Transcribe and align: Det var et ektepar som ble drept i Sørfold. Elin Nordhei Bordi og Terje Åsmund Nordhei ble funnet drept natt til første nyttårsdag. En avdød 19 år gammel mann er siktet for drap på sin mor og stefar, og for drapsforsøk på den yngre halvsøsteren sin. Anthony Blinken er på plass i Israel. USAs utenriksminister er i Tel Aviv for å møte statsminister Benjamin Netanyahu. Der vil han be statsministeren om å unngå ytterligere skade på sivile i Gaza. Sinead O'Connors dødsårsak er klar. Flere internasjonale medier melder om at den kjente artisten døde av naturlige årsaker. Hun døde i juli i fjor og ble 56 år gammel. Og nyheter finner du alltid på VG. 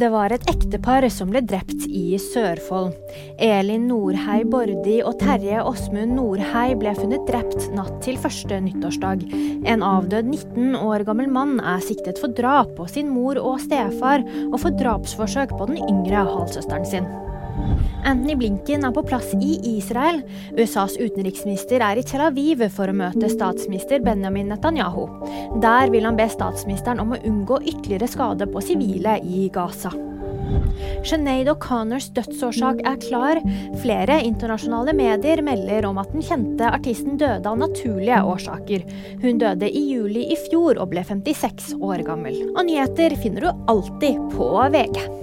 Det 0.00 0.08
var 0.08 0.32
et 0.32 0.46
ektepar 0.48 1.04
som 1.12 1.28
ble 1.28 1.42
drept 1.44 1.82
i 1.84 2.16
Sørfold. 2.22 2.94
Elin 3.44 3.82
Nordhei 3.90 4.46
Bordi 4.48 4.94
og 5.04 5.18
Terje 5.20 5.60
Åsmund 5.60 6.14
Nordhei 6.16 6.72
ble 6.80 6.94
funnet 6.96 7.26
drept 7.28 7.66
natt 7.76 7.98
til 8.06 8.16
første 8.22 8.62
nyttårsdag. 8.64 9.26
En 9.68 9.84
avdød 9.84 10.30
19 10.30 10.78
år 10.80 11.04
gammel 11.04 11.28
mann 11.28 11.58
er 11.60 11.84
siktet 11.84 12.22
for 12.22 12.32
drap 12.32 12.72
på 12.78 12.88
sin 12.88 13.12
mor 13.12 13.36
og 13.42 13.60
stefar, 13.66 14.24
og 14.48 14.56
for 14.62 14.80
drapsforsøk 14.80 15.52
på 15.58 15.68
den 15.68 15.82
yngre 15.84 16.24
halvsøsteren 16.30 16.88
sin. 16.88 17.10
Anthony 18.04 18.36
Blinken 18.40 18.84
er 18.86 18.94
på 18.96 19.04
plass 19.06 19.32
i 19.36 19.56
Israel. 19.76 20.22
USAs 20.56 20.96
utenriksminister 21.00 21.84
er 21.84 22.00
i 22.00 22.04
Tel 22.06 22.24
Aviv 22.24 22.64
for 22.74 22.90
å 22.90 22.96
møte 22.96 23.30
statsminister 23.32 24.02
Benjamin 24.04 24.50
Netanyahu. 24.52 25.06
Der 25.62 25.92
vil 25.92 26.08
han 26.08 26.18
be 26.18 26.28
statsministeren 26.32 27.02
om 27.02 27.14
å 27.14 27.22
unngå 27.24 27.62
ytterligere 27.64 28.10
skade 28.10 28.48
på 28.50 28.64
sivile 28.64 29.18
i 29.24 29.48
Gaza. 29.52 29.92
Sinead 31.06 31.48
O'Connors 31.52 32.10
dødsårsak 32.16 32.82
er 32.88 32.98
klar. 33.04 33.40
Flere 33.82 34.18
internasjonale 34.26 34.94
medier 34.96 35.42
melder 35.44 35.88
om 35.88 36.00
at 36.02 36.10
den 36.14 36.24
kjente 36.24 36.68
artisten 36.68 37.18
døde 37.20 37.48
av 37.48 37.60
naturlige 37.60 38.20
årsaker. 38.32 38.84
Hun 39.22 39.40
døde 39.40 39.70
i 39.70 39.86
juli 39.92 40.26
i 40.34 40.38
fjor 40.48 40.80
og 40.80 40.92
ble 40.92 41.04
56 41.06 41.74
år 41.78 42.04
gammel. 42.08 42.42
Og 42.56 42.62
nyheter 42.68 43.16
finner 43.22 43.48
du 43.48 43.66
alltid 43.72 44.30
på 44.34 44.52
VG. 44.74 45.19